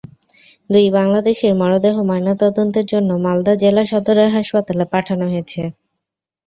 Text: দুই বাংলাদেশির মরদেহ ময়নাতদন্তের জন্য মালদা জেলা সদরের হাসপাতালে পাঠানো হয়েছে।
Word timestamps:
দুই 0.69 0.85
বাংলাদেশির 0.91 1.53
মরদেহ 1.61 1.95
ময়নাতদন্তের 2.09 2.85
জন্য 2.85 3.09
মালদা 3.25 3.53
জেলা 3.61 3.83
সদরের 3.91 4.29
হাসপাতালে 4.35 4.85
পাঠানো 4.93 5.25
হয়েছে। 5.31 5.61